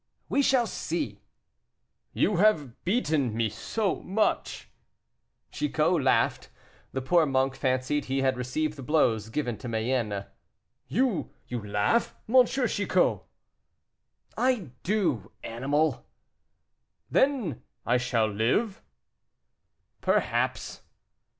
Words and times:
"We 0.29 0.41
shall 0.41 0.65
see." 0.65 1.21
"You 2.11 2.37
have 2.37 2.83
beaten 2.83 3.37
me 3.37 3.49
so 3.49 3.99
much." 4.01 4.67
Chicot 5.51 6.01
laughed; 6.01 6.49
the 6.91 7.03
poor 7.03 7.27
monk 7.27 7.55
fancied 7.55 8.05
he 8.05 8.21
had 8.21 8.35
received 8.35 8.77
the 8.77 8.81
blows 8.81 9.29
given 9.29 9.59
to 9.59 9.67
Mayenne. 9.67 10.25
"You 10.87 11.29
laugh, 11.51 12.15
M. 12.27 12.47
Chicot." 12.47 13.19
"I 14.35 14.71
do, 14.81 15.31
animal." 15.43 16.07
"Then 17.11 17.61
I 17.85 17.97
shall 17.97 18.25
live?" 18.25 18.81
"Perhaps." 20.01 20.81